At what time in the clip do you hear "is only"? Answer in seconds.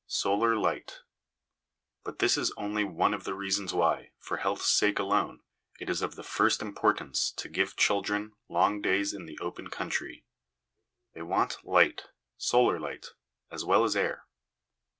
2.35-2.83